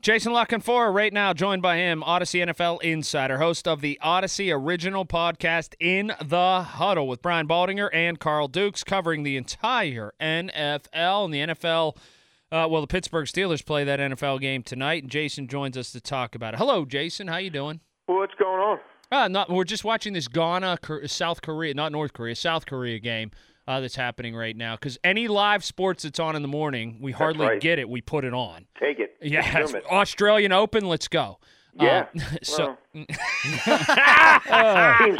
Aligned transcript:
Jason 0.00 0.32
La 0.32 0.44
Canfora 0.44 0.94
right 0.94 1.12
now, 1.12 1.32
joined 1.32 1.60
by 1.60 1.76
him, 1.76 2.04
Audacy 2.06 2.40
NFL 2.40 2.80
insider, 2.82 3.38
host 3.38 3.66
of 3.66 3.80
the 3.80 3.98
Audacy 4.00 4.54
original 4.54 5.04
podcast 5.04 5.74
In 5.80 6.12
the 6.24 6.62
Huddle 6.62 7.08
with 7.08 7.20
Brian 7.20 7.48
Baldinger 7.48 7.90
and 7.92 8.20
Carl 8.20 8.46
Dukes, 8.46 8.84
covering 8.84 9.24
the 9.24 9.36
entire 9.36 10.12
NFL 10.20 11.24
and 11.24 11.34
the 11.34 11.40
NFL. 11.48 11.96
Uh, 12.52 12.68
well, 12.70 12.80
the 12.80 12.86
Pittsburgh 12.86 13.26
Steelers 13.26 13.66
play 13.66 13.82
that 13.82 13.98
NFL 13.98 14.40
game 14.40 14.62
tonight, 14.62 15.02
and 15.02 15.10
Jason 15.10 15.48
joins 15.48 15.76
us 15.76 15.90
to 15.90 16.00
talk 16.00 16.36
about 16.36 16.54
it. 16.54 16.58
Hello, 16.58 16.84
Jason. 16.84 17.26
How 17.26 17.38
you 17.38 17.50
doing? 17.50 17.80
What's 18.06 18.34
going 18.38 18.60
on? 18.60 18.78
Uh, 19.10 19.26
not, 19.26 19.50
we're 19.50 19.64
just 19.64 19.82
watching 19.82 20.12
this 20.12 20.28
Ghana, 20.28 20.78
South 21.06 21.42
Korea, 21.42 21.74
not 21.74 21.90
North 21.90 22.12
Korea, 22.12 22.36
South 22.36 22.66
Korea 22.66 23.00
game 23.00 23.32
uh, 23.68 23.80
that's 23.80 23.94
happening 23.94 24.34
right 24.34 24.56
now. 24.56 24.74
Because 24.74 24.98
any 25.04 25.28
live 25.28 25.62
sports 25.62 26.02
that's 26.02 26.18
on 26.18 26.34
in 26.34 26.40
the 26.40 26.48
morning, 26.48 26.98
we 27.02 27.12
hardly 27.12 27.46
right. 27.46 27.60
get 27.60 27.78
it. 27.78 27.86
We 27.88 28.00
put 28.00 28.24
it 28.24 28.32
on. 28.32 28.64
Take 28.80 28.98
it. 28.98 29.14
Yeah, 29.20 29.58
it. 29.58 29.84
Australian 29.84 30.52
Open. 30.52 30.86
Let's 30.86 31.06
go. 31.06 31.38
Yeah. 31.74 32.06
Uh, 32.16 32.20
so 32.42 32.78
Team 32.94 33.06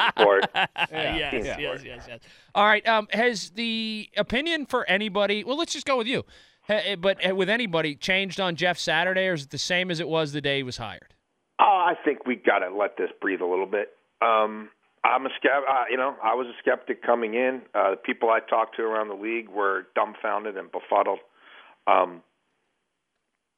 sport. 0.08 0.46
yes, 0.54 1.30
Team 1.30 1.44
yes, 1.44 1.60
sport. 1.60 1.84
yes, 1.84 2.04
yes. 2.08 2.20
All 2.54 2.64
right. 2.64 2.86
Um, 2.88 3.06
has 3.12 3.50
the 3.50 4.08
opinion 4.16 4.64
for 4.64 4.88
anybody? 4.88 5.44
Well, 5.44 5.58
let's 5.58 5.74
just 5.74 5.86
go 5.86 5.98
with 5.98 6.06
you. 6.06 6.24
But 6.66 7.28
uh, 7.28 7.34
with 7.34 7.50
anybody 7.50 7.96
changed 7.96 8.40
on 8.40 8.56
Jeff 8.56 8.78
Saturday, 8.78 9.26
or 9.26 9.34
is 9.34 9.44
it 9.44 9.50
the 9.50 9.58
same 9.58 9.90
as 9.90 10.00
it 10.00 10.08
was 10.08 10.32
the 10.32 10.40
day 10.40 10.58
he 10.58 10.62
was 10.62 10.78
hired? 10.78 11.14
Oh, 11.60 11.64
I 11.64 11.94
think 12.02 12.26
we 12.26 12.36
got 12.36 12.60
to 12.60 12.74
let 12.74 12.96
this 12.96 13.10
breathe 13.20 13.40
a 13.42 13.46
little 13.46 13.66
bit. 13.66 13.88
Um, 14.22 14.70
I'm 15.04 15.26
a 15.26 15.30
skeptic. 15.36 15.68
Uh, 15.68 15.84
you 15.90 15.96
know, 15.96 16.16
I 16.22 16.34
was 16.34 16.46
a 16.46 16.56
skeptic 16.60 17.02
coming 17.02 17.34
in. 17.34 17.62
Uh, 17.74 17.90
the 17.92 17.96
people 17.96 18.30
I 18.30 18.40
talked 18.40 18.76
to 18.76 18.82
around 18.82 19.08
the 19.08 19.14
league 19.14 19.48
were 19.48 19.86
dumbfounded 19.94 20.56
and 20.56 20.70
befuddled 20.70 21.20
um, 21.86 22.22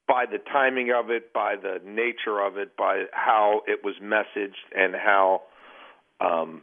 by 0.06 0.26
the 0.26 0.38
timing 0.38 0.92
of 0.92 1.10
it, 1.10 1.32
by 1.32 1.54
the 1.56 1.80
nature 1.84 2.40
of 2.40 2.56
it, 2.56 2.76
by 2.76 3.04
how 3.12 3.62
it 3.66 3.80
was 3.84 3.94
messaged, 4.02 4.62
and 4.76 4.94
how 4.94 5.42
um, 6.20 6.62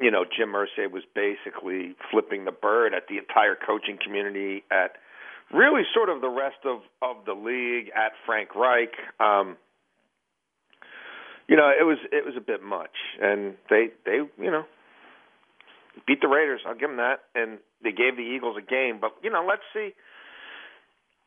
you 0.00 0.10
know 0.10 0.24
Jim 0.24 0.52
Irsay 0.52 0.90
was 0.90 1.02
basically 1.14 1.96
flipping 2.10 2.44
the 2.44 2.52
bird 2.52 2.94
at 2.94 3.08
the 3.08 3.18
entire 3.18 3.56
coaching 3.56 3.98
community, 4.02 4.64
at 4.70 4.92
really 5.52 5.82
sort 5.94 6.08
of 6.08 6.20
the 6.20 6.28
rest 6.28 6.64
of 6.64 6.80
of 7.02 7.24
the 7.26 7.34
league, 7.34 7.90
at 7.94 8.12
Frank 8.26 8.54
Reich. 8.54 8.94
Um, 9.18 9.56
you 11.48 11.56
know, 11.56 11.68
it 11.68 11.84
was 11.84 11.98
it 12.12 12.24
was 12.24 12.34
a 12.36 12.40
bit 12.40 12.62
much, 12.62 12.96
and 13.20 13.54
they 13.70 13.88
they 14.04 14.20
you 14.38 14.50
know 14.50 14.64
beat 16.06 16.20
the 16.20 16.28
Raiders. 16.28 16.60
I'll 16.66 16.74
give 16.74 16.88
them 16.88 16.98
that, 16.98 17.24
and 17.34 17.58
they 17.82 17.92
gave 17.92 18.16
the 18.16 18.22
Eagles 18.22 18.56
a 18.58 18.62
game. 18.62 18.98
But 19.00 19.12
you 19.22 19.30
know, 19.30 19.44
let's 19.46 19.62
see 19.72 19.92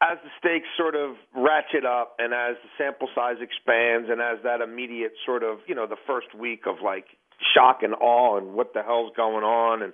as 0.01 0.17
the 0.23 0.29
stakes 0.37 0.67
sort 0.77 0.95
of 0.95 1.15
ratchet 1.35 1.85
up, 1.85 2.15
and 2.19 2.33
as 2.33 2.55
the 2.61 2.69
sample 2.77 3.09
size 3.15 3.37
expands, 3.41 4.09
and 4.09 4.21
as 4.21 4.37
that 4.43 4.61
immediate 4.61 5.13
sort 5.25 5.43
of 5.43 5.59
you 5.67 5.75
know 5.75 5.87
the 5.87 5.97
first 6.05 6.33
week 6.37 6.67
of 6.67 6.77
like 6.83 7.05
shock 7.53 7.81
and 7.81 7.95
awe, 7.95 8.37
and 8.37 8.53
what 8.53 8.73
the 8.73 8.83
hell's 8.83 9.11
going 9.15 9.43
on, 9.43 9.81
and 9.81 9.93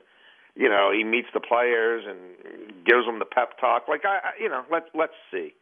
you 0.55 0.67
know 0.67 0.91
he 0.91 1.03
meets 1.03 1.29
the 1.33 1.39
players 1.39 2.03
and 2.07 2.85
gives 2.85 3.05
them 3.05 3.19
the 3.19 3.25
pep 3.25 3.59
talk. 3.59 3.87
Like 3.87 4.03
I, 4.05 4.17
I 4.17 4.31
you 4.41 4.49
know, 4.49 4.63
let's 4.71 4.87
let's 4.93 5.15
see. 5.31 5.53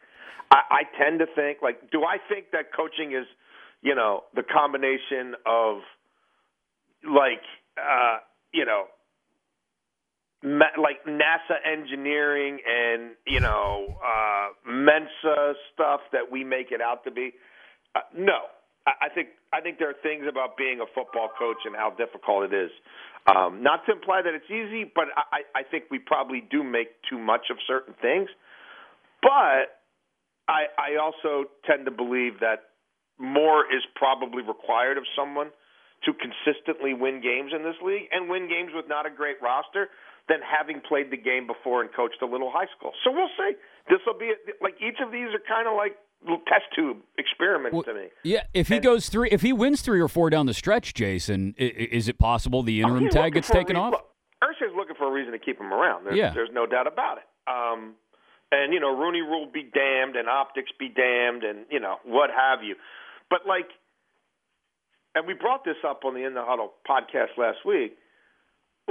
I, 0.49 0.81
I 0.81 0.81
tend 0.97 1.19
to 1.19 1.27
think 1.27 1.59
like, 1.61 1.91
do 1.91 2.03
I 2.03 2.17
think 2.17 2.51
that 2.51 2.73
coaching 2.75 3.13
is 3.13 3.27
you 3.81 3.95
know 3.95 4.23
the 4.35 4.43
combination 4.43 5.35
of 5.45 5.77
like 7.03 7.43
uh 7.77 8.17
you 8.53 8.65
know 8.65 8.85
like 10.43 11.05
NASA 11.07 11.57
engineering 11.65 12.59
and 12.67 13.11
you 13.27 13.39
know 13.41 13.95
uh 14.03 14.49
Mensa 14.69 15.53
stuff 15.73 16.01
that 16.11 16.31
we 16.31 16.43
make 16.43 16.71
it 16.71 16.81
out 16.81 17.03
to 17.05 17.11
be 17.11 17.31
uh, 17.95 18.01
no. 18.17 18.39
I, 18.87 19.07
I 19.07 19.09
think 19.13 19.29
I 19.53 19.61
think 19.61 19.77
there 19.79 19.89
are 19.89 20.01
things 20.01 20.25
about 20.29 20.57
being 20.57 20.79
a 20.81 20.85
football 20.95 21.29
coach 21.37 21.57
and 21.65 21.75
how 21.75 21.91
difficult 21.91 22.51
it 22.51 22.55
is. 22.55 22.71
Um 23.27 23.61
not 23.63 23.85
to 23.85 23.93
imply 23.93 24.21
that 24.23 24.33
it's 24.33 24.49
easy 24.49 24.89
but 24.93 25.05
I 25.15 25.59
I 25.59 25.63
think 25.63 25.85
we 25.91 25.99
probably 25.99 26.43
do 26.49 26.63
make 26.63 26.89
too 27.09 27.19
much 27.19 27.47
of 27.51 27.57
certain 27.67 27.93
things. 28.01 28.29
But 29.21 29.77
I 30.47 30.65
I 30.77 30.97
also 31.01 31.49
tend 31.65 31.85
to 31.85 31.91
believe 31.91 32.39
that 32.41 32.70
more 33.21 33.65
is 33.71 33.83
probably 33.95 34.41
required 34.43 34.97
of 34.97 35.03
someone 35.15 35.51
to 36.05 36.11
consistently 36.13 36.93
win 36.93 37.21
games 37.21 37.51
in 37.55 37.63
this 37.63 37.75
league 37.85 38.09
and 38.11 38.27
win 38.29 38.49
games 38.49 38.71
with 38.73 38.87
not 38.89 39.05
a 39.05 39.09
great 39.09 39.37
roster 39.41 39.89
than 40.27 40.39
having 40.41 40.81
played 40.81 41.11
the 41.11 41.17
game 41.17 41.45
before 41.45 41.81
and 41.81 41.93
coached 41.93 42.21
a 42.21 42.25
little 42.25 42.49
high 42.51 42.65
school. 42.75 42.91
So 43.03 43.11
we'll 43.11 43.29
see. 43.37 43.53
This 43.89 43.99
will 44.05 44.17
be 44.17 44.33
like 44.61 44.75
each 44.81 44.97
of 45.03 45.11
these 45.11 45.29
are 45.33 45.41
kind 45.47 45.67
of 45.67 45.75
like 45.75 45.95
little 46.23 46.41
test 46.47 46.65
tube 46.75 46.97
experiments 47.17 47.73
Well, 47.73 47.83
to 47.83 47.93
me. 47.93 48.07
Yeah, 48.23 48.43
if 48.53 48.67
he 48.67 48.75
And- 48.75 48.83
goes 48.83 49.09
three, 49.09 49.29
if 49.31 49.41
he 49.41 49.53
wins 49.53 49.81
three 49.81 49.99
or 50.01 50.07
four 50.07 50.29
down 50.29 50.45
the 50.47 50.53
stretch, 50.53 50.93
Jason, 50.93 51.53
is 51.57 52.07
it 52.07 52.17
possible 52.19 52.63
the 52.63 52.81
interim 52.81 53.09
tag 53.09 53.33
gets 53.33 53.49
taken 53.49 53.75
off? 53.75 53.91
Look, 53.93 54.07
Irsay's 54.43 54.75
looking 54.75 54.95
for 54.95 55.07
a 55.07 55.11
reason 55.11 55.31
to 55.33 55.39
keep 55.39 55.59
him 55.59 55.71
around. 55.73 56.05
There's, 56.05 56.15
Yeah. 56.17 56.31
there's 56.33 56.51
no 56.51 56.65
doubt 56.65 56.87
about 56.87 57.17
it. 57.19 57.25
Um, 57.47 57.95
and 58.51 58.73
you 58.73 58.79
know, 58.79 58.95
Rooney 58.95 59.21
Rule 59.21 59.45
be 59.51 59.63
damned, 59.63 60.15
and 60.15 60.27
optics 60.29 60.71
be 60.79 60.89
damned, 60.89 61.43
and 61.43 61.65
you 61.69 61.79
know 61.79 61.99
what 62.03 62.29
have 62.31 62.63
you. 62.63 62.75
But 63.31 63.47
like, 63.47 63.71
and 65.15 65.25
we 65.25 65.33
brought 65.33 65.63
this 65.63 65.79
up 65.87 66.03
on 66.03 66.13
the 66.13 66.27
In 66.27 66.35
the 66.35 66.43
Huddle 66.43 66.75
podcast 66.83 67.39
last 67.39 67.63
week. 67.65 67.95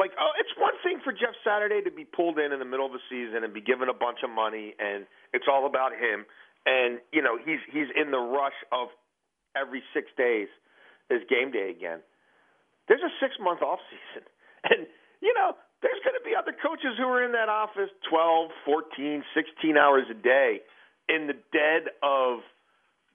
Like, 0.01 0.17
oh, 0.17 0.33
it's 0.41 0.51
one 0.57 0.73
thing 0.81 1.05
for 1.05 1.13
Jeff 1.13 1.37
Saturday 1.45 1.85
to 1.85 1.93
be 1.93 2.09
pulled 2.09 2.41
in 2.41 2.57
in 2.57 2.59
the 2.59 2.65
middle 2.65 2.89
of 2.89 2.97
the 2.97 3.05
season 3.13 3.45
and 3.45 3.53
be 3.53 3.61
given 3.61 3.93
a 3.93 3.95
bunch 3.95 4.25
of 4.25 4.33
money, 4.33 4.73
and 4.81 5.05
it's 5.37 5.45
all 5.45 5.69
about 5.69 5.93
him. 5.93 6.25
And 6.65 7.05
you 7.13 7.21
know, 7.21 7.37
he's 7.37 7.61
he's 7.69 7.93
in 7.93 8.11
the 8.11 8.19
rush 8.21 8.57
of 8.73 8.89
every 9.53 9.85
six 9.93 10.09
days 10.17 10.49
is 11.13 11.21
game 11.29 11.53
day 11.53 11.69
again. 11.69 12.01
There's 12.89 13.05
a 13.05 13.13
six 13.21 13.37
month 13.37 13.61
off 13.61 13.85
season, 13.93 14.25
and 14.73 14.89
you 15.21 15.37
know, 15.37 15.53
there's 15.85 16.01
going 16.01 16.17
to 16.17 16.25
be 16.25 16.33
other 16.33 16.57
coaches 16.57 16.97
who 16.97 17.05
are 17.05 17.21
in 17.21 17.37
that 17.37 17.53
office 17.53 17.93
12, 18.09 18.57
14, 18.65 19.21
16 19.37 19.77
hours 19.77 20.09
a 20.09 20.17
day 20.17 20.65
in 21.13 21.29
the 21.29 21.37
dead 21.53 21.93
of 22.01 22.41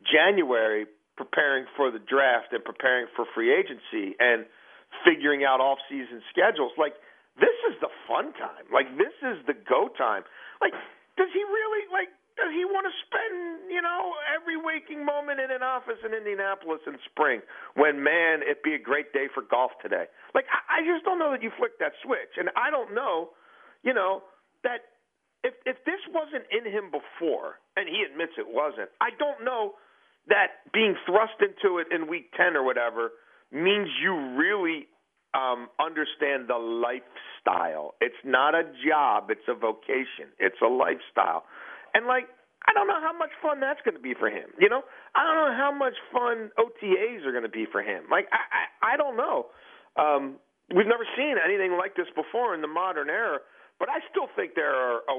January 0.05 0.85
preparing 1.17 1.65
for 1.75 1.91
the 1.91 1.99
draft 1.99 2.51
and 2.51 2.63
preparing 2.63 3.07
for 3.15 3.25
free 3.33 3.51
agency 3.51 4.15
and 4.19 4.45
figuring 5.03 5.43
out 5.43 5.59
off 5.59 5.79
season 5.89 6.21
schedules. 6.31 6.71
Like 6.77 6.95
this 7.39 7.55
is 7.71 7.75
the 7.79 7.91
fun 8.07 8.31
time. 8.35 8.67
Like 8.71 8.91
this 8.99 9.15
is 9.23 9.39
the 9.47 9.55
go 9.55 9.89
time. 9.95 10.23
Like 10.61 10.75
does 11.17 11.31
he 11.31 11.43
really 11.43 11.83
like 11.91 12.11
does 12.35 12.51
he 12.51 12.67
want 12.67 12.83
to 12.83 12.91
spend, 13.07 13.71
you 13.71 13.79
know, 13.79 14.11
every 14.27 14.59
waking 14.59 15.07
moment 15.07 15.39
in 15.39 15.55
an 15.55 15.63
office 15.63 16.03
in 16.03 16.11
Indianapolis 16.11 16.83
in 16.83 16.99
spring 17.07 17.39
when 17.79 18.03
man, 18.03 18.43
it'd 18.43 18.59
be 18.59 18.75
a 18.75 18.81
great 18.81 19.15
day 19.15 19.31
for 19.31 19.39
golf 19.39 19.71
today. 19.79 20.11
Like 20.35 20.43
I, 20.51 20.83
I 20.83 20.83
just 20.83 21.07
don't 21.07 21.15
know 21.15 21.31
that 21.31 21.39
you 21.39 21.51
flick 21.55 21.79
that 21.79 21.95
switch. 22.03 22.35
And 22.35 22.51
I 22.59 22.67
don't 22.67 22.91
know, 22.91 23.31
you 23.87 23.95
know, 23.95 24.27
that 24.67 24.91
if 25.47 25.55
if 25.63 25.79
this 25.87 26.03
wasn't 26.11 26.43
in 26.51 26.67
him 26.67 26.91
before, 26.91 27.63
and 27.79 27.87
he 27.87 28.03
admits 28.03 28.35
it 28.35 28.47
wasn't, 28.47 28.91
I 28.99 29.15
don't 29.15 29.43
know 29.47 29.79
that 30.27 30.65
being 30.73 30.95
thrust 31.05 31.37
into 31.39 31.77
it 31.77 31.87
in 31.93 32.07
week 32.07 32.31
ten 32.35 32.55
or 32.55 32.63
whatever 32.63 33.11
means 33.51 33.89
you 34.01 34.13
really 34.35 34.87
um, 35.33 35.69
understand 35.79 36.47
the 36.47 36.57
lifestyle. 36.57 37.95
It's 38.01 38.19
not 38.23 38.55
a 38.55 38.63
job; 38.87 39.29
it's 39.29 39.47
a 39.47 39.53
vocation. 39.53 40.33
It's 40.39 40.59
a 40.63 40.69
lifestyle, 40.69 41.43
and 41.93 42.07
like 42.07 42.25
I 42.65 42.73
don't 42.73 42.87
know 42.87 42.99
how 43.01 43.13
much 43.17 43.31
fun 43.41 43.59
that's 43.59 43.79
going 43.85 43.95
to 43.95 44.01
be 44.01 44.13
for 44.17 44.29
him. 44.29 44.49
You 44.59 44.69
know, 44.69 44.81
I 45.13 45.21
don't 45.23 45.37
know 45.37 45.53
how 45.53 45.71
much 45.71 45.93
fun 46.11 46.49
OTAs 46.57 47.25
are 47.25 47.31
going 47.31 47.45
to 47.45 47.49
be 47.49 47.65
for 47.71 47.81
him. 47.81 48.03
Like 48.09 48.25
I, 48.33 48.41
I, 48.89 48.93
I 48.93 48.97
don't 48.97 49.17
know. 49.17 49.47
Um, 49.95 50.41
we've 50.73 50.89
never 50.89 51.05
seen 51.15 51.35
anything 51.37 51.77
like 51.77 51.95
this 51.95 52.09
before 52.15 52.55
in 52.55 52.61
the 52.61 52.67
modern 52.67 53.09
era. 53.09 53.39
But 53.75 53.91
I 53.91 53.99
still 54.07 54.31
think 54.39 54.55
there 54.55 54.71
are 54.71 55.03
a 55.11 55.17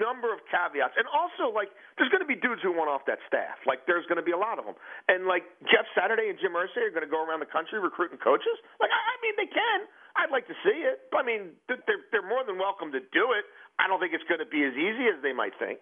number 0.00 0.32
of 0.32 0.40
caveats, 0.48 0.96
and 0.96 1.04
also 1.12 1.52
like 1.52 1.68
there's 2.00 2.08
going 2.08 2.24
to 2.24 2.30
be 2.30 2.40
dudes 2.40 2.64
who 2.64 2.72
want 2.72 2.88
off 2.88 3.04
that 3.04 3.20
staff. 3.28 3.60
Like 3.68 3.84
there's 3.84 4.08
going 4.08 4.16
to 4.16 4.24
be 4.24 4.32
a 4.32 4.40
lot 4.40 4.56
of 4.56 4.64
them, 4.64 4.80
and 5.12 5.28
like 5.28 5.44
Jeff 5.68 5.84
Saturday 5.92 6.32
and 6.32 6.40
Jim 6.40 6.56
Irsay 6.56 6.88
are 6.88 6.94
going 6.94 7.04
to 7.04 7.10
go 7.10 7.20
around 7.20 7.44
the 7.44 7.52
country 7.52 7.76
recruiting 7.76 8.16
coaches. 8.16 8.56
Like 8.80 8.88
I 8.88 9.08
I 9.08 9.14
mean, 9.20 9.34
they 9.36 9.50
can. 9.52 9.80
I'd 10.16 10.30
like 10.30 10.46
to 10.48 10.54
see 10.64 10.80
it. 10.88 11.00
But, 11.10 11.18
I 11.18 11.24
mean, 11.24 11.50
they're 11.68 11.78
they're 12.12 12.26
more 12.26 12.44
than 12.46 12.58
welcome 12.58 12.92
to 12.92 13.00
do 13.00 13.32
it. 13.36 13.44
I 13.78 13.86
don't 13.86 14.00
think 14.00 14.12
it's 14.14 14.24
going 14.24 14.40
to 14.40 14.46
be 14.46 14.64
as 14.64 14.72
easy 14.74 15.06
as 15.10 15.22
they 15.22 15.32
might 15.32 15.52
think. 15.58 15.78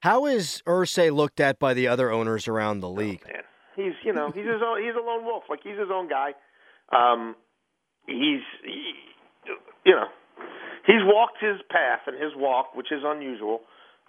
How 0.00 0.26
is 0.26 0.62
Irsay 0.66 1.12
looked 1.12 1.40
at 1.40 1.58
by 1.58 1.74
the 1.74 1.86
other 1.86 2.10
owners 2.10 2.48
around 2.48 2.80
the 2.80 2.90
league? 2.90 3.22
Man, 3.26 3.42
he's 3.76 3.94
you 4.04 4.12
know 4.12 4.30
he's 4.32 4.46
his 4.46 4.62
own 4.64 4.82
he's 4.82 4.94
a 4.94 5.04
lone 5.04 5.24
wolf. 5.24 5.44
Like 5.48 5.60
he's 5.62 5.78
his 5.78 5.90
own 5.92 6.08
guy. 6.08 6.34
Um, 6.90 7.36
he's 8.06 8.42
he, 8.64 8.94
you 9.84 9.94
know 9.94 10.08
he's 10.86 11.02
walked 11.02 11.38
his 11.40 11.60
path 11.70 12.06
and 12.06 12.16
his 12.20 12.32
walk, 12.36 12.74
which 12.74 12.90
is 12.90 13.02
unusual, 13.04 13.60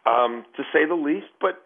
um, 0.05 0.45
to 0.57 0.63
say 0.73 0.85
the 0.85 0.97
least. 0.97 1.29
But 1.39 1.61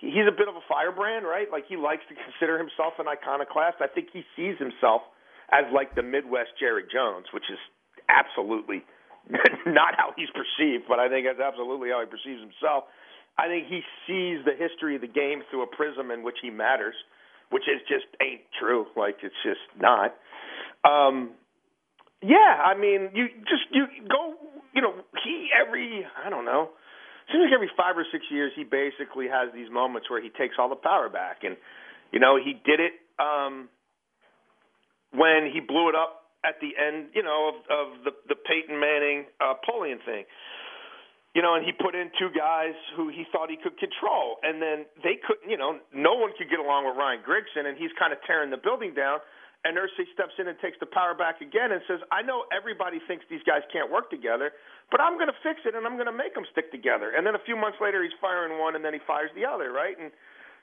he's 0.00 0.26
a 0.26 0.34
bit 0.34 0.48
of 0.48 0.56
a 0.56 0.64
firebrand, 0.68 1.26
right? 1.26 1.50
Like 1.50 1.64
he 1.68 1.76
likes 1.76 2.02
to 2.08 2.14
consider 2.14 2.58
himself 2.58 2.94
an 2.98 3.08
iconoclast. 3.08 3.78
I 3.80 3.88
think 3.88 4.08
he 4.12 4.22
sees 4.36 4.58
himself 4.58 5.02
as 5.50 5.64
like 5.72 5.94
the 5.94 6.02
Midwest 6.02 6.54
Jerry 6.60 6.84
Jones, 6.90 7.26
which 7.32 7.46
is 7.50 7.58
absolutely 8.08 8.84
not 9.66 9.94
how 9.96 10.12
he's 10.16 10.30
perceived, 10.32 10.84
but 10.88 10.98
I 10.98 11.08
think 11.08 11.26
that's 11.26 11.42
absolutely 11.42 11.90
how 11.90 12.00
he 12.00 12.08
perceives 12.08 12.40
himself. 12.40 12.84
I 13.38 13.46
think 13.46 13.68
he 13.68 13.82
sees 14.06 14.42
the 14.44 14.56
history 14.56 14.96
of 14.96 15.00
the 15.00 15.10
game 15.10 15.42
through 15.50 15.62
a 15.62 15.70
prism 15.70 16.10
in 16.10 16.22
which 16.22 16.42
he 16.42 16.50
matters, 16.50 16.94
which 17.50 17.64
is 17.70 17.80
just 17.86 18.06
ain't 18.20 18.42
true. 18.58 18.86
Like 18.96 19.16
it's 19.22 19.36
just 19.44 19.62
not. 19.78 20.14
Um, 20.84 21.34
yeah, 22.22 22.58
I 22.64 22.76
mean, 22.76 23.10
you 23.14 23.28
just 23.46 23.70
you 23.70 23.86
go. 24.08 24.34
You 24.74 24.82
know, 24.82 24.94
he 25.24 25.48
every 25.54 26.04
I 26.24 26.30
don't 26.30 26.44
know. 26.44 26.70
Seems 27.30 27.44
like 27.44 27.54
every 27.54 27.70
five 27.76 27.96
or 27.96 28.06
six 28.10 28.24
years 28.30 28.52
he 28.56 28.64
basically 28.64 29.28
has 29.28 29.52
these 29.52 29.70
moments 29.70 30.08
where 30.08 30.22
he 30.22 30.30
takes 30.30 30.56
all 30.58 30.68
the 30.68 30.80
power 30.80 31.08
back, 31.08 31.44
and 31.44 31.56
you 32.12 32.18
know 32.18 32.36
he 32.36 32.54
did 32.64 32.80
it 32.80 32.92
um, 33.20 33.68
when 35.12 35.50
he 35.52 35.60
blew 35.60 35.88
it 35.90 35.94
up 35.94 36.18
at 36.44 36.56
the 36.62 36.70
end, 36.78 37.10
you 37.14 37.22
know, 37.22 37.54
of, 37.54 37.56
of 37.70 37.86
the 38.04 38.12
the 38.28 38.38
Peyton 38.38 38.78
Manning 38.78 39.26
uh, 39.40 39.54
Polian 39.62 40.02
thing. 40.04 40.24
You 41.36 41.42
know, 41.44 41.54
and 41.54 41.62
he 41.62 41.70
put 41.70 41.94
in 41.94 42.10
two 42.18 42.34
guys 42.34 42.74
who 42.96 43.10
he 43.10 43.22
thought 43.30 43.50
he 43.50 43.60
could 43.60 43.78
control, 43.78 44.42
and 44.42 44.58
then 44.58 44.86
they 45.04 45.20
couldn't. 45.22 45.46
You 45.46 45.58
know, 45.58 45.78
no 45.94 46.14
one 46.18 46.32
could 46.34 46.50
get 46.50 46.58
along 46.58 46.86
with 46.88 46.96
Ryan 46.96 47.22
Grigson, 47.22 47.68
and 47.68 47.78
he's 47.78 47.92
kind 47.98 48.10
of 48.10 48.18
tearing 48.26 48.50
the 48.50 48.58
building 48.58 48.94
down. 48.94 49.20
And 49.68 49.76
Irsay 49.76 50.08
steps 50.16 50.32
in 50.40 50.48
and 50.48 50.56
takes 50.64 50.80
the 50.80 50.88
power 50.88 51.12
back 51.12 51.44
again 51.44 51.76
and 51.76 51.84
says, 51.84 52.00
"I 52.08 52.24
know 52.24 52.48
everybody 52.48 53.04
thinks 53.04 53.28
these 53.28 53.44
guys 53.44 53.60
can't 53.68 53.92
work 53.92 54.08
together, 54.08 54.56
but 54.88 55.04
I'm 55.04 55.20
going 55.20 55.28
to 55.28 55.36
fix 55.44 55.60
it 55.68 55.76
and 55.76 55.84
I'm 55.84 56.00
going 56.00 56.08
to 56.08 56.16
make 56.16 56.32
them 56.32 56.48
stick 56.56 56.72
together." 56.72 57.12
And 57.12 57.28
then 57.28 57.36
a 57.36 57.44
few 57.44 57.52
months 57.54 57.76
later, 57.76 58.00
he's 58.02 58.16
firing 58.16 58.56
one, 58.56 58.76
and 58.76 58.82
then 58.82 58.96
he 58.96 59.00
fires 59.04 59.28
the 59.36 59.44
other, 59.44 59.68
right? 59.68 59.92
And 60.00 60.08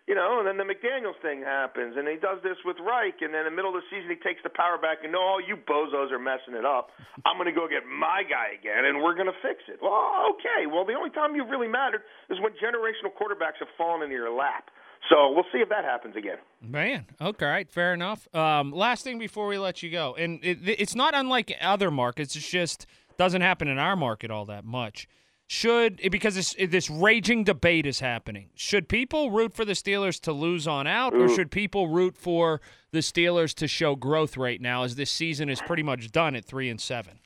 you 0.05 0.13
know, 0.13 0.37
and 0.37 0.45
then 0.45 0.57
the 0.61 0.65
McDaniels 0.65 1.17
thing 1.25 1.41
happens, 1.41 1.97
and 1.97 2.05
he 2.05 2.17
does 2.21 2.37
this 2.45 2.57
with 2.61 2.77
Reich, 2.77 3.25
and 3.25 3.33
then 3.33 3.49
in 3.49 3.53
the 3.53 3.57
middle 3.57 3.73
of 3.73 3.81
the 3.81 3.87
season 3.89 4.05
he 4.13 4.21
takes 4.21 4.37
the 4.45 4.53
power 4.53 4.77
back, 4.77 5.01
and 5.01 5.09
no, 5.09 5.17
all 5.17 5.41
you 5.41 5.57
bozos 5.57 6.13
are 6.13 6.21
messing 6.21 6.53
it 6.53 6.65
up. 6.65 6.93
I'm 7.25 7.41
going 7.41 7.49
to 7.49 7.57
go 7.57 7.65
get 7.65 7.89
my 7.89 8.21
guy 8.21 8.53
again, 8.53 8.85
and 8.85 9.01
we're 9.01 9.17
going 9.17 9.29
to 9.33 9.39
fix 9.41 9.65
it. 9.65 9.81
Well, 9.81 10.37
okay. 10.37 10.69
Well, 10.69 10.85
the 10.85 10.93
only 10.93 11.09
time 11.09 11.33
you've 11.33 11.49
really 11.49 11.69
mattered 11.69 12.05
is 12.29 12.37
when 12.37 12.53
generational 12.61 13.17
quarterbacks 13.17 13.57
have 13.57 13.69
fallen 13.81 14.05
into 14.05 14.13
your 14.13 14.29
lap. 14.29 14.69
So 15.09 15.31
we'll 15.31 15.45
see 15.51 15.59
if 15.59 15.69
that 15.69 15.83
happens 15.83 16.15
again. 16.15 16.37
Man, 16.61 17.05
okay, 17.21 17.45
right, 17.45 17.69
fair 17.69 17.93
enough. 17.93 18.27
Um, 18.33 18.71
last 18.71 19.03
thing 19.03 19.19
before 19.19 19.47
we 19.47 19.57
let 19.57 19.83
you 19.83 19.91
go, 19.91 20.15
and 20.15 20.43
it, 20.43 20.59
it's 20.63 20.95
not 20.95 21.13
unlike 21.13 21.55
other 21.61 21.91
markets. 21.91 22.35
It's 22.35 22.49
just 22.49 22.87
doesn't 23.17 23.41
happen 23.41 23.67
in 23.67 23.77
our 23.77 23.95
market 23.95 24.31
all 24.31 24.45
that 24.45 24.65
much 24.65 25.07
should 25.47 26.01
because 26.11 26.35
this 26.35 26.55
this 26.69 26.89
raging 26.89 27.43
debate 27.43 27.85
is 27.85 27.99
happening. 27.99 28.49
Should 28.55 28.89
people 28.89 29.31
root 29.31 29.53
for 29.53 29.63
the 29.63 29.73
Steelers 29.73 30.19
to 30.21 30.31
lose 30.31 30.67
on 30.67 30.87
out, 30.87 31.13
or 31.13 31.29
should 31.29 31.51
people 31.51 31.87
root 31.87 32.17
for 32.17 32.61
the 32.91 32.99
Steelers 32.99 33.53
to 33.55 33.67
show 33.67 33.95
growth 33.95 34.37
right 34.37 34.59
now, 34.59 34.83
as 34.83 34.95
this 34.95 35.11
season 35.11 35.49
is 35.49 35.61
pretty 35.61 35.83
much 35.83 36.11
done 36.11 36.35
at 36.35 36.45
three 36.45 36.69
and 36.69 36.81
seven? 36.81 37.19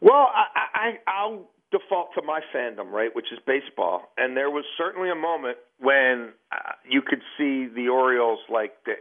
Well, 0.00 0.28
I, 0.32 0.44
I 0.74 0.98
I'll 1.06 1.50
default 1.70 2.08
to 2.14 2.22
my 2.22 2.40
fandom, 2.54 2.90
right, 2.90 3.14
which 3.14 3.32
is 3.32 3.38
baseball, 3.46 4.10
and 4.16 4.36
there 4.36 4.50
was 4.50 4.64
certainly 4.76 5.10
a 5.10 5.14
moment 5.14 5.58
when 5.78 6.32
uh, 6.52 6.72
you 6.88 7.02
could 7.02 7.22
see 7.38 7.66
the 7.66 7.88
Orioles 7.88 8.40
like 8.52 8.72
the. 8.84 8.92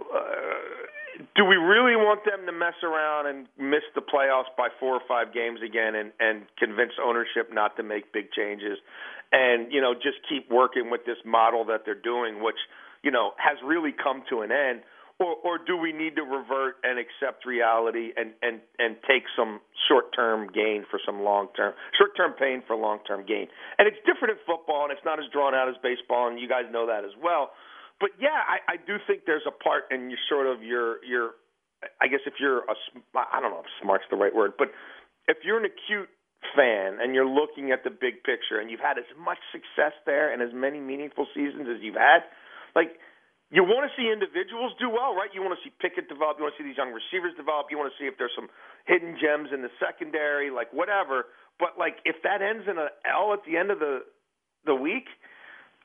Uh, 0.00 1.24
do 1.36 1.44
we 1.44 1.56
really 1.56 1.96
want 1.96 2.24
them 2.24 2.46
to 2.46 2.52
mess 2.52 2.80
around 2.82 3.26
and 3.26 3.46
miss 3.58 3.82
the 3.94 4.00
playoffs 4.00 4.48
by 4.56 4.68
four 4.78 4.94
or 4.94 5.02
five 5.06 5.34
games 5.34 5.60
again 5.64 5.94
and 5.94 6.12
and 6.18 6.46
convince 6.56 6.92
ownership 7.02 7.52
not 7.52 7.76
to 7.76 7.82
make 7.82 8.12
big 8.12 8.32
changes 8.32 8.78
and 9.32 9.70
you 9.70 9.80
know 9.80 9.92
just 9.92 10.16
keep 10.28 10.50
working 10.50 10.88
with 10.88 11.04
this 11.04 11.18
model 11.26 11.64
that 11.66 11.82
they're 11.84 11.94
doing 11.94 12.42
which 12.42 12.56
you 13.02 13.10
know 13.10 13.32
has 13.36 13.58
really 13.64 13.92
come 13.92 14.22
to 14.30 14.40
an 14.40 14.50
end 14.50 14.80
or 15.20 15.36
or 15.44 15.60
do 15.60 15.76
we 15.76 15.92
need 15.92 16.16
to 16.16 16.22
revert 16.24 16.80
and 16.82 16.98
accept 16.98 17.46
reality 17.46 18.10
and 18.16 18.32
and 18.42 18.60
and 18.80 18.96
take 19.06 19.28
some 19.36 19.60
short 19.86 20.10
term 20.16 20.48
gain 20.48 20.84
for 20.90 20.98
some 21.04 21.22
long 21.22 21.48
term 21.54 21.72
short 21.96 22.16
term 22.16 22.32
pain 22.34 22.62
for 22.66 22.74
long 22.74 22.98
term 23.06 23.24
gain 23.28 23.46
and 23.78 23.86
it's 23.86 24.00
different 24.08 24.32
in 24.32 24.38
football 24.48 24.88
and 24.88 24.92
it's 24.92 25.04
not 25.04 25.20
as 25.20 25.26
drawn 25.30 25.54
out 25.54 25.68
as 25.68 25.76
baseball 25.84 26.26
and 26.26 26.40
you 26.40 26.48
guys 26.48 26.64
know 26.72 26.86
that 26.88 27.04
as 27.04 27.12
well 27.22 27.52
but 28.00 28.16
yeah, 28.16 28.40
I, 28.48 28.74
I 28.74 28.76
do 28.80 28.96
think 29.06 29.28
there's 29.28 29.44
a 29.46 29.52
part 29.52 29.92
in 29.92 30.08
your 30.08 30.18
sort 30.28 30.48
of 30.48 30.64
your 30.64 31.04
your. 31.04 31.36
I 32.00 32.08
guess 32.08 32.20
if 32.26 32.34
you're 32.40 32.64
a, 32.64 32.76
I 33.16 33.40
don't 33.40 33.52
know 33.52 33.60
if 33.60 33.70
smart's 33.80 34.04
the 34.10 34.16
right 34.16 34.34
word, 34.34 34.52
but 34.58 34.68
if 35.28 35.38
you're 35.44 35.56
an 35.56 35.64
acute 35.64 36.08
fan 36.56 37.00
and 37.00 37.14
you're 37.14 37.28
looking 37.28 37.72
at 37.72 37.84
the 37.84 37.90
big 37.92 38.20
picture 38.24 38.60
and 38.60 38.70
you've 38.70 38.84
had 38.84 38.98
as 38.98 39.08
much 39.16 39.40
success 39.52 39.96
there 40.04 40.32
and 40.32 40.42
as 40.42 40.52
many 40.52 40.80
meaningful 40.80 41.26
seasons 41.32 41.68
as 41.72 41.80
you've 41.80 41.96
had, 41.96 42.20
like 42.76 43.00
you 43.50 43.66
want 43.66 43.86
to 43.86 43.92
see 43.98 44.06
individuals 44.06 44.72
do 44.78 44.86
well, 44.88 45.14
right? 45.14 45.30
You 45.34 45.42
want 45.42 45.58
to 45.58 45.62
see 45.66 45.74
Pickett 45.82 46.06
develop. 46.06 46.38
You 46.38 46.46
want 46.46 46.54
to 46.54 46.58
see 46.62 46.66
these 46.66 46.78
young 46.78 46.94
receivers 46.94 47.34
develop. 47.34 47.66
You 47.70 47.78
want 47.78 47.90
to 47.90 47.98
see 47.98 48.06
if 48.06 48.14
there's 48.14 48.34
some 48.38 48.46
hidden 48.86 49.18
gems 49.18 49.50
in 49.50 49.62
the 49.62 49.72
secondary, 49.82 50.54
like 50.54 50.70
whatever. 50.70 51.34
But 51.58 51.74
like 51.78 51.98
if 52.06 52.22
that 52.22 52.42
ends 52.42 52.70
in 52.70 52.78
an 52.78 52.94
L 53.02 53.34
at 53.34 53.42
the 53.42 53.58
end 53.58 53.74
of 53.74 53.82
the 53.82 54.06
the 54.64 54.74
week, 54.74 55.10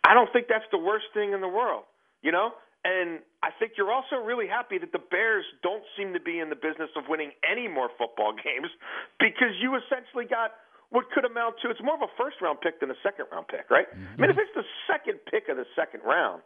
I 0.05 0.13
don't 0.13 0.29
think 0.29 0.45
that's 0.45 0.67
the 0.69 0.77
worst 0.77 1.09
thing 1.13 1.33
in 1.33 1.41
the 1.41 1.49
world 1.49 1.89
you 2.25 2.33
know? 2.33 2.57
And 2.83 3.21
I 3.45 3.53
think 3.57 3.77
you're 3.77 3.93
also 3.93 4.17
really 4.17 4.49
happy 4.49 4.81
that 4.81 4.91
the 4.91 5.01
Bears 5.01 5.45
don't 5.61 5.85
seem 5.93 6.13
to 6.13 6.19
be 6.19 6.41
in 6.41 6.49
the 6.49 6.57
business 6.57 6.89
of 6.97 7.05
winning 7.07 7.31
any 7.45 7.69
more 7.69 7.89
football 7.97 8.33
games 8.45 8.73
because 9.21 9.53
you 9.61 9.77
essentially 9.77 10.25
got 10.25 10.57
what 10.89 11.09
could 11.13 11.25
amount 11.25 11.57
to 11.61 11.69
it's 11.69 11.81
more 11.81 11.97
of 11.97 12.05
a 12.05 12.13
first 12.17 12.37
round 12.41 12.61
pick 12.61 12.81
than 12.81 12.89
a 12.89 12.99
second 13.01 13.25
round 13.31 13.47
pick, 13.47 13.69
right? 13.69 13.89
Mm-hmm. 13.89 14.17
I 14.17 14.21
mean, 14.21 14.29
if 14.33 14.37
it's 14.37 14.53
the 14.53 14.65
second 14.89 15.21
pick 15.29 15.49
of 15.49 15.57
the 15.57 15.65
second 15.77 16.01
round, 16.05 16.41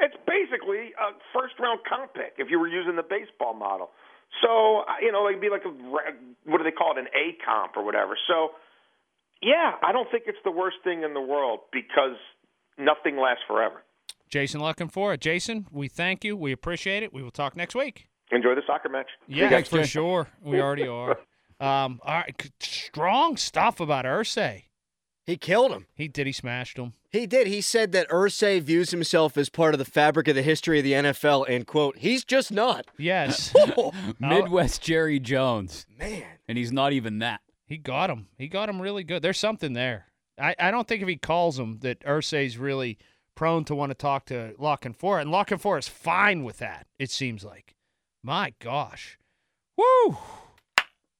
it's 0.00 0.16
basically 0.26 0.92
a 0.98 1.14
first 1.32 1.54
round 1.58 1.80
comp 1.88 2.14
pick 2.14 2.34
if 2.38 2.50
you 2.50 2.58
were 2.58 2.68
using 2.68 2.96
the 2.96 3.02
baseball 3.02 3.54
model. 3.54 3.90
So, 4.42 4.82
you 5.00 5.12
know, 5.12 5.28
it'd 5.28 5.40
be 5.40 5.50
like 5.50 5.64
a 5.64 5.70
what 5.70 6.58
do 6.58 6.64
they 6.64 6.72
call 6.72 6.96
it, 6.96 6.98
an 6.98 7.06
A 7.14 7.36
comp 7.44 7.76
or 7.76 7.84
whatever. 7.84 8.18
So, 8.26 8.50
yeah, 9.42 9.72
I 9.82 9.92
don't 9.92 10.10
think 10.10 10.24
it's 10.26 10.38
the 10.44 10.50
worst 10.50 10.78
thing 10.82 11.02
in 11.02 11.14
the 11.14 11.20
world 11.20 11.60
because 11.72 12.16
nothing 12.78 13.16
lasts 13.16 13.44
forever. 13.46 13.82
Jason 14.28 14.60
looking 14.60 14.88
for 14.88 15.12
it. 15.14 15.20
Jason, 15.20 15.66
we 15.70 15.86
thank 15.86 16.24
you. 16.24 16.36
We 16.36 16.50
appreciate 16.50 17.02
it. 17.02 17.12
We 17.12 17.22
will 17.22 17.30
talk 17.30 17.56
next 17.56 17.74
week. 17.74 18.08
Enjoy 18.32 18.54
the 18.54 18.62
soccer 18.66 18.88
match. 18.88 19.06
Yeah, 19.28 19.62
for 19.62 19.84
sure. 19.84 20.28
We 20.42 20.60
already 20.60 20.88
are. 20.88 21.18
Um, 21.60 22.00
all 22.04 22.14
right, 22.14 22.50
strong 22.58 23.36
stuff 23.36 23.78
about 23.78 24.04
Irsay. 24.04 24.64
He 25.26 25.36
killed 25.36 25.72
him. 25.72 25.86
He 25.94 26.08
did. 26.08 26.26
He 26.26 26.32
smashed 26.32 26.76
him. 26.76 26.92
He 27.10 27.26
did. 27.26 27.46
He 27.46 27.60
said 27.60 27.92
that 27.92 28.08
Irsay 28.10 28.60
views 28.60 28.90
himself 28.90 29.36
as 29.36 29.48
part 29.48 29.74
of 29.74 29.78
the 29.78 29.84
fabric 29.84 30.28
of 30.28 30.34
the 30.34 30.42
history 30.42 30.78
of 30.78 30.84
the 30.84 30.92
NFL, 30.92 31.46
and 31.48 31.66
quote, 31.66 31.98
he's 31.98 32.24
just 32.24 32.52
not. 32.52 32.86
Yes. 32.98 33.54
Oh. 33.76 33.92
Midwest 34.20 34.82
Jerry 34.82 35.18
Jones. 35.18 35.86
Man. 35.98 36.24
And 36.46 36.58
he's 36.58 36.70
not 36.72 36.92
even 36.92 37.18
that. 37.20 37.40
He 37.66 37.78
got 37.78 38.10
him. 38.10 38.28
He 38.36 38.46
got 38.46 38.68
him 38.68 38.80
really 38.80 39.02
good. 39.02 39.22
There's 39.22 39.38
something 39.38 39.72
there. 39.72 40.06
I, 40.38 40.54
I 40.58 40.70
don't 40.70 40.86
think 40.86 41.02
if 41.02 41.08
he 41.08 41.16
calls 41.16 41.58
him 41.58 41.78
that 41.80 42.00
Irsay's 42.00 42.58
really– 42.58 42.98
prone 43.34 43.64
to 43.64 43.74
want 43.74 43.90
to 43.90 43.94
talk 43.94 44.26
to 44.26 44.54
La 44.58 44.76
Canfora, 44.76 45.20
and 45.20 45.30
La 45.30 45.44
Canfora 45.44 45.78
is 45.78 45.88
fine 45.88 46.44
with 46.44 46.58
that. 46.58 46.86
It 46.98 47.10
seems 47.10 47.44
like. 47.44 47.74
My 48.22 48.54
gosh, 48.58 49.18
woo! 49.76 50.16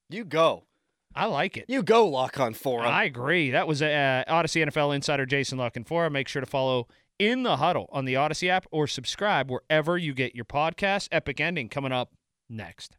You 0.09 0.25
go. 0.25 0.65
I 1.15 1.27
like 1.27 1.57
it. 1.57 1.67
You 1.69 1.83
go, 1.83 2.09
La 2.09 2.29
Canfora. 2.29 2.87
I 2.87 3.05
agree. 3.05 3.51
That 3.51 3.69
was 3.69 3.83
uh, 3.83 4.25
Audacy 4.29 4.67
NFL 4.67 4.95
insider 4.95 5.27
Jason 5.27 5.59
Lock 5.59 5.77
La 5.77 5.83
Canfora. 5.83 6.11
Make 6.11 6.29
sure 6.29 6.41
to 6.41 6.47
follow 6.47 6.89
in 7.19 7.45
the 7.45 7.57
huddle 7.57 7.89
on 7.93 8.05
the 8.05 8.15
Audacy 8.15 8.49
app 8.49 8.67
or 8.71 8.87
subscribe 8.87 9.51
wherever 9.51 9.97
you 9.97 10.15
get 10.15 10.35
your 10.35 10.45
podcast. 10.45 11.09
Epic 11.13 11.41
ending 11.41 11.69
coming 11.69 11.93
up 11.93 12.13
next. 12.49 12.97